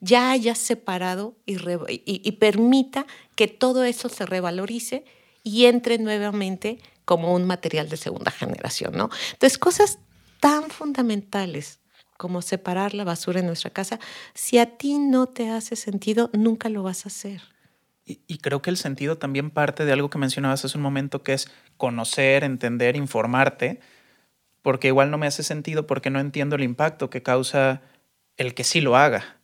ya 0.00 0.32
hayas 0.32 0.58
separado 0.58 1.36
y, 1.46 1.56
y, 2.04 2.32
permita 2.32 3.06
que 3.36 3.46
todo 3.46 3.84
eso 3.84 4.08
se 4.08 4.26
revalorice 4.26 5.04
y 5.44 5.66
entre 5.66 5.98
nuevamente 5.98 6.78
como 7.04 7.34
un 7.34 7.44
material 7.44 7.88
de 7.88 7.96
segunda 7.96 8.32
generación, 8.32 8.96
¿no? 8.96 9.10
Entonces, 9.32 9.58
cosas 9.58 9.98
tan 10.40 10.70
fundamentales 10.70 11.78
como 12.16 12.42
separar 12.42 12.94
la 12.94 13.04
basura 13.04 13.40
en 13.40 13.46
nuestra 13.46 13.70
casa, 13.70 13.98
si 14.34 14.58
a 14.58 14.76
ti 14.76 14.98
no 14.98 15.26
te 15.26 15.50
hace 15.50 15.76
sentido, 15.76 16.30
nunca 16.32 16.68
lo 16.68 16.82
vas 16.82 17.04
a 17.04 17.08
hacer. 17.08 17.51
Y, 18.04 18.38
creo 18.38 18.62
que 18.62 18.70
el 18.70 18.76
sentido 18.76 19.16
también 19.16 19.50
parte 19.50 19.84
de 19.84 19.92
algo 19.92 20.10
que 20.10 20.18
mencionabas 20.18 20.64
hace 20.64 20.76
un 20.76 20.82
momento, 20.82 21.22
que 21.22 21.34
es 21.34 21.48
conocer, 21.76 22.42
entender, 22.42 22.96
informarte, 22.96 23.78
porque 24.60 24.88
igual 24.88 25.10
no 25.10 25.18
me 25.18 25.28
hace 25.28 25.44
sentido 25.44 25.86
porque 25.86 26.10
no 26.10 26.18
entiendo 26.18 26.56
el 26.56 26.64
impacto 26.64 27.10
que 27.10 27.22
causa 27.22 27.80
el 28.36 28.54
que 28.54 28.64
sí 28.64 28.80
lo 28.80 28.96
haga, 28.96 29.36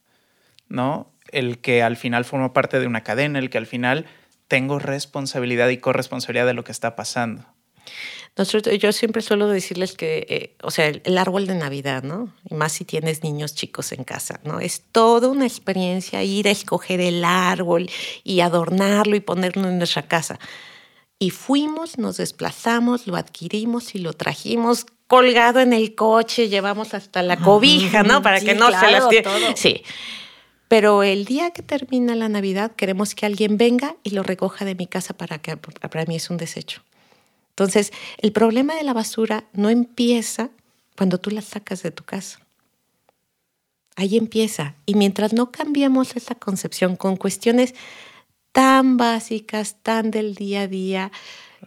¿no? 0.69 1.13
El 1.31 1.59
que 1.59 1.83
al 1.83 1.97
final 1.97 2.25
forma 2.25 2.53
parte 2.53 2.81
de 2.81 2.87
una 2.89 3.05
cadena, 3.05 3.39
el 3.39 3.49
que 3.49 3.59
al 3.59 3.67
final 3.67 4.07
tengo 4.49 4.81
responsabilidad 4.81 5.69
y 5.69 5.79
corresponsabilidad 5.79 6.47
de 6.47 6.55
lo 6.55 6.65
que 6.65 6.73
está 6.73 6.97
pasando 6.97 7.47
yo 8.45 8.93
siempre 8.93 9.23
suelo 9.23 9.49
decirles 9.49 9.93
que, 9.93 10.27
eh, 10.29 10.57
o 10.63 10.71
sea, 10.71 10.87
el, 10.87 11.19
árbol 11.19 11.47
de 11.47 11.55
Navidad, 11.55 12.03
¿no? 12.03 12.33
Y 12.49 12.55
más 12.55 12.73
si 12.73 12.85
tienes 12.85 13.23
niños 13.23 13.55
chicos 13.55 13.93
en 13.93 14.05
casa, 14.05 14.41
¿no? 14.45 14.61
Es 14.61 14.83
toda 14.93 15.29
una 15.29 15.47
experiencia 15.47 16.23
ir 16.23 16.47
a 16.49 16.51
escoger 16.51 17.01
el 17.01 17.25
árbol 17.25 17.91
y 18.25 18.41
adornarlo 18.41 19.17
y 19.17 19.21
ponerlo 19.21 19.69
en 19.69 19.79
nuestra 19.79 20.03
casa. 20.03 20.39
Y 21.19 21.31
fuimos, 21.31 21.99
nos 21.99 22.19
desplazamos, 22.19 23.07
lo 23.07 23.17
adquirimos 23.17 23.95
y 23.95 23.99
lo 23.99 24.13
trajimos 24.13 24.87
colgado 25.09 25.61
en 25.61 25.73
el 25.73 25.95
coche, 25.95 26.49
llevamos 26.49 26.95
hasta 26.95 27.23
la 27.23 27.39
cobija, 27.39 28.03
¿no? 28.05 28.23
Para 28.23 28.41
que 28.41 28.55
no 28.55 28.69
se 28.79 28.91
las... 28.91 29.05
Sí. 29.57 29.83
Pero 30.69 31.03
el 31.03 31.25
día 31.25 31.51
que 31.51 31.63
termina 31.63 32.15
la 32.15 32.29
Navidad 32.29 32.73
queremos 32.77 33.15
que 33.15 33.27
alguien 33.27 33.57
venga 33.57 33.97
y 34.05 34.11
lo 34.11 34.23
recoja 34.23 34.65
de 34.65 34.75
mi 34.75 34.87
casa 34.87 35.15
para 35.15 35.39
que 35.39 35.57
para 35.57 36.05
mí 36.05 36.17
es 36.17 36.29
un 36.31 36.37
desecho. 36.37 36.83
Entonces, 37.59 37.93
el 38.19 38.31
problema 38.31 38.77
de 38.77 38.85
la 38.85 38.93
basura 38.93 39.43
no 39.53 39.69
empieza 39.69 40.51
cuando 40.97 41.19
tú 41.19 41.33
la 41.33 41.43
sacas 41.43 41.83
de 41.83 41.91
tu 41.91 42.05
casa. 42.05 42.39
Ahí 43.97 44.17
empieza. 44.17 44.77
Y 44.87 44.95
mientras 44.95 45.33
no 45.33 45.51
cambiemos 45.51 46.15
esa 46.15 46.37
concepción 46.37 46.95
con 46.95 47.17
cuestiones 47.17 47.75
tan 48.53 48.97
básicas, 48.97 49.75
tan 49.83 50.13
del 50.13 50.37
día 50.37 50.63
a 50.63 50.67
día, 50.69 51.11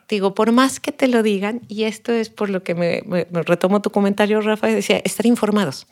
digo, 0.08 0.34
por 0.34 0.54
más 0.54 0.80
que 0.80 0.94
te 0.94 1.10
lo 1.10 1.24
digan, 1.24 1.60
y 1.68 1.84
esto 1.84 2.14
es 2.14 2.30
por 2.30 2.50
lo 2.50 2.64
que 2.64 2.74
me, 2.74 3.26
retomo 3.42 3.82
tu 3.82 3.90
comentario, 3.90 4.40
Rafa, 4.40 4.68
decía, 4.68 5.02
estar 5.04 5.26
informados. 5.26 5.88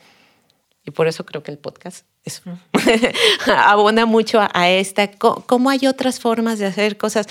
Y 0.86 0.91
por 0.91 1.10
eso 1.10 1.25
creo 1.25 1.44
que 1.44 1.51
el 1.51 1.58
podcast 1.58 2.06
abona 3.48 4.06
mucho 4.06 4.39
a, 4.39 4.70
esta, 4.70 5.12
cómo 5.12 5.70
hay 5.70 5.88
otras 5.88 6.22
formas 6.22 6.58
de 6.58 6.68
hacer 6.68 6.96
cosas 6.96 7.27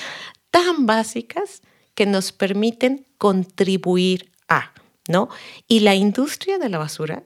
tan 0.50 0.84
básicas 0.84 1.62
que 1.98 2.06
nos 2.06 2.30
permiten 2.30 3.08
contribuir 3.18 4.30
a, 4.48 4.72
¿no? 5.08 5.28
Y 5.66 5.80
la 5.80 5.96
industria 5.96 6.56
de 6.56 6.68
la 6.68 6.78
basura 6.78 7.24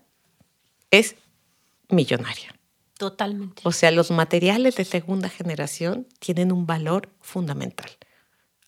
es 0.91 1.15
millonaria. 1.91 2.59
Totalmente. 2.97 3.61
O 3.67 3.73
sea, 3.73 3.91
los 3.91 4.11
materiales 4.11 4.77
de 4.77 4.87
segunda 4.87 5.29
generación 5.29 6.09
tienen 6.21 6.53
un 6.53 6.65
valor 6.65 7.11
fundamental. 7.21 7.91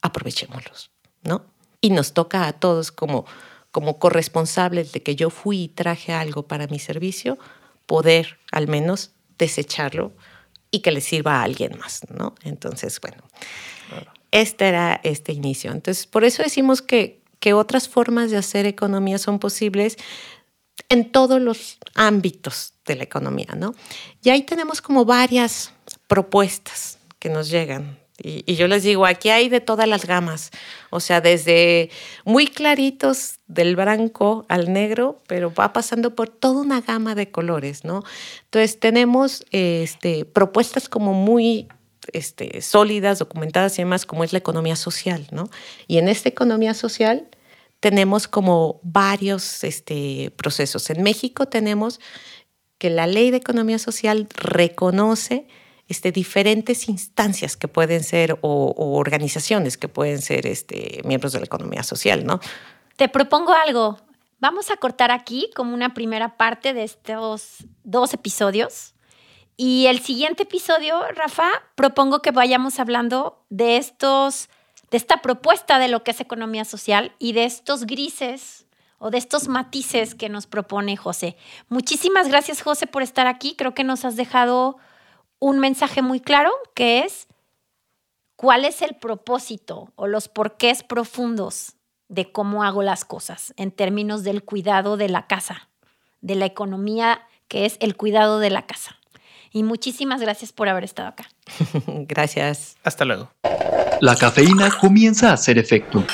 Aprovechémoslos, 0.03 0.91
¿no? 1.23 1.47
Y 1.81 1.89
nos 1.89 2.13
toca 2.13 2.49
a 2.49 2.53
todos 2.53 2.93
como, 2.93 3.25
como 3.71 3.99
corresponsables 3.99 4.93
de 4.93 5.03
que 5.03 5.17
yo 5.17 5.31
fui 5.31 5.63
y 5.63 5.69
traje 5.69 6.13
algo 6.13 6.47
para 6.47 6.67
mi 6.67 6.81
servicio, 6.81 7.39
poder 7.87 8.39
al 8.53 8.69
menos 8.69 9.13
desecharlo 9.39 10.13
y 10.71 10.81
que 10.81 10.91
le 10.91 11.01
sirva 11.01 11.41
a 11.41 11.45
alguien 11.45 11.79
más, 11.79 12.03
¿no? 12.11 12.35
Entonces, 12.43 13.01
bueno, 13.01 13.23
este 14.35 14.67
era 14.67 15.01
este 15.05 15.33
inicio. 15.33 15.71
Entonces, 15.71 16.07
por 16.07 16.25
eso 16.25 16.43
decimos 16.43 16.83
que, 16.83 17.23
que 17.39 17.55
otras 17.55 17.89
formas 17.89 18.33
de 18.33 18.37
hacer 18.37 18.67
economía 18.67 19.19
son 19.19 19.39
posibles 19.39 19.97
en 20.89 21.11
todos 21.11 21.41
los 21.41 21.79
ámbitos 21.95 22.75
de 22.85 22.97
la 22.97 23.05
economía, 23.05 23.55
¿no? 23.57 23.75
Y 24.23 24.31
ahí 24.31 24.43
tenemos 24.43 24.83
como 24.83 25.05
varias 25.05 25.73
propuestas 26.09 26.99
que 27.21 27.29
nos 27.29 27.49
llegan. 27.49 27.99
Y, 28.19 28.55
yo 28.55 28.67
les 28.67 28.83
digo, 28.83 29.07
aquí 29.07 29.31
hay 29.31 29.49
de 29.49 29.61
todas 29.61 29.89
las 29.89 30.05
gamas, 30.05 30.51
o 30.91 31.01
sea, 31.01 31.21
desde 31.21 31.91
muy 32.25 32.47
claritos 32.47 33.41
del 33.47 33.77
blanco 33.77 34.47
al 34.49 34.73
negro, 34.73 35.21
pero 35.29 35.53
va 35.53 35.73
pasando 35.73 36.15
por 36.15 36.29
toda 36.29 36.61
una 36.61 36.81
gama 36.81 37.15
de 37.15 37.31
colores, 37.31 37.85
¿no? 37.85 38.03
Entonces 38.45 38.81
tenemos 38.81 39.45
este, 39.51 40.25
propuestas 40.25 40.89
como 40.89 41.13
muy 41.13 41.69
este, 42.13 42.61
sólidas, 42.61 43.19
documentadas 43.19 43.79
y 43.79 43.83
demás, 43.83 44.07
como 44.07 44.25
es 44.25 44.33
la 44.33 44.39
economía 44.39 44.77
social, 44.77 45.27
¿no? 45.31 45.49
Y 45.87 45.99
en 45.99 46.09
esta 46.09 46.29
economía 46.29 46.75
social 46.75 47.29
tenemos 47.81 48.29
como 48.29 48.81
varios 48.83 49.63
este, 49.65 50.33
procesos. 50.37 50.89
En 50.91 51.03
México 51.03 51.47
tenemos 51.47 52.01
que 52.79 52.91
la 52.91 53.07
ley 53.07 53.31
de 53.31 53.37
economía 53.39 53.79
social 53.79 54.27
reconoce 54.35 55.47
este, 55.89 56.13
diferentes 56.13 56.89
instancias 56.89 57.57
que 57.57 57.69
pueden 57.69 58.03
ser 58.03 58.39
o, 58.41 58.75
organizaciones 58.97 59.77
que 59.77 59.89
pueden 59.89 60.23
ser 60.23 60.51
miembros 61.05 61.33
de 61.33 61.41
la 61.41 61.45
economía 61.45 61.83
social, 61.83 62.25
¿no? 62.25 62.41
Te 62.97 63.09
propongo 63.09 63.53
algo. 63.53 63.99
Vamos 64.41 64.71
a 64.71 64.77
cortar 64.77 65.11
aquí 65.11 65.51
como 65.55 65.75
una 65.75 65.95
primera 65.95 66.37
parte 66.37 66.73
de 66.73 66.85
estos 66.85 67.65
dos 67.83 68.15
episodios. 68.15 68.94
Y 69.57 69.87
el 69.87 70.01
siguiente 70.01 70.45
episodio, 70.45 71.01
Rafa, 71.15 71.49
propongo 71.77 72.23
que 72.23 72.33
vayamos 72.33 72.81
hablando 72.81 73.45
de 73.51 73.77
estos 73.77 74.49
de 74.91 74.99
esta 74.99 75.23
propuesta 75.23 75.79
de 75.79 75.89
lo 75.89 76.05
que 76.05 76.13
es 76.13 76.21
economía 76.21 76.65
social 76.65 77.17
y 77.19 77.33
de 77.33 77.45
estos 77.45 77.85
grises 77.85 78.67
o 78.99 79.11
de 79.11 79.19
estos 79.19 79.49
matices 79.49 80.15
que 80.15 80.29
nos 80.29 80.47
propone 80.47 80.97
José. 80.97 81.37
Muchísimas 81.69 82.29
gracias, 82.29 82.63
José, 82.63 82.87
por 82.87 83.03
estar 83.03 83.27
aquí. 83.27 83.57
Creo 83.57 83.75
que 83.75 83.83
nos 83.83 84.05
has 84.05 84.15
dejado 84.15 84.77
un 85.41 85.59
mensaje 85.59 86.01
muy 86.01 86.21
claro 86.21 86.53
que 86.75 87.01
es 87.01 87.27
cuál 88.37 88.65
es 88.65 88.83
el 88.83 88.95
propósito 88.95 89.93
o 89.97 90.07
los 90.07 90.29
porqués 90.29 90.85
profundos 90.85 91.75
de 92.09 92.31
cómo 92.31 92.63
hago 92.63 92.83
las 92.83 93.05
cosas 93.05 93.53
en 93.57 93.73
términos 93.73 94.23
del 94.23 94.45
cuidado 94.45 94.97
de 94.97 95.09
la 95.09 95.27
casa, 95.27 95.69
de 96.21 96.37
la 96.37 96.47
economía 96.47 97.27
que 97.49 97.67
es 97.67 97.79
el 97.81 97.97
cuidado 97.97 98.39
de 98.39 98.51
la 98.51 98.67
casa. 98.67 98.97
Y 99.55 99.63
muchísimas 99.63 100.21
gracias 100.21 100.53
por 100.53 100.69
haber 100.69 100.83
estado 100.83 101.09
acá. 101.09 101.31
gracias. 101.87 102.77
Hasta 102.83 103.05
luego. 103.05 103.31
La 104.01 104.17
cafeína 104.17 104.69
comienza 104.81 105.31
a 105.31 105.35
hacer 105.35 105.59
efecto. 105.59 106.05